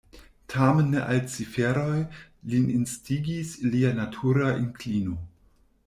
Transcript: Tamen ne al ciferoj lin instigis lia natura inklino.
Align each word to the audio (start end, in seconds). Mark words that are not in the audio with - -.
Tamen 0.53 0.87
ne 0.93 1.03
al 1.15 1.21
ciferoj 1.33 1.99
lin 2.55 2.65
instigis 2.81 3.55
lia 3.75 3.93
natura 4.03 4.53
inklino. 4.67 5.25